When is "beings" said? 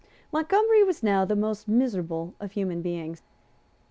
2.81-3.21